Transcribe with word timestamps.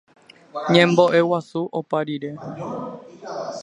Ñembo'eguasu 0.73 1.61
opa 1.79 1.99
rire 2.07 2.29